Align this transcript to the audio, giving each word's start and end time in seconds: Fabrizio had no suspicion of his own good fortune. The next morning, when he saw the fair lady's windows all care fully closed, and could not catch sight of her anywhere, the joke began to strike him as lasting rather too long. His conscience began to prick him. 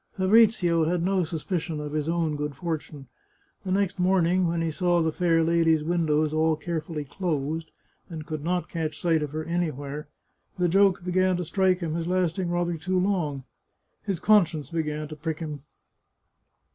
Fabrizio 0.17 0.85
had 0.85 1.03
no 1.03 1.23
suspicion 1.23 1.79
of 1.79 1.91
his 1.91 2.09
own 2.09 2.35
good 2.35 2.55
fortune. 2.55 3.05
The 3.63 3.71
next 3.71 3.99
morning, 3.99 4.47
when 4.47 4.59
he 4.63 4.71
saw 4.71 4.99
the 5.03 5.11
fair 5.11 5.43
lady's 5.43 5.83
windows 5.83 6.33
all 6.33 6.55
care 6.55 6.81
fully 6.81 7.05
closed, 7.05 7.69
and 8.09 8.25
could 8.25 8.43
not 8.43 8.67
catch 8.67 8.99
sight 8.99 9.21
of 9.21 9.29
her 9.29 9.43
anywhere, 9.43 10.07
the 10.57 10.67
joke 10.67 11.03
began 11.03 11.37
to 11.37 11.45
strike 11.45 11.81
him 11.81 11.95
as 11.95 12.07
lasting 12.07 12.49
rather 12.49 12.77
too 12.77 12.97
long. 12.99 13.43
His 14.01 14.19
conscience 14.19 14.71
began 14.71 15.07
to 15.07 15.15
prick 15.15 15.37
him. 15.37 15.59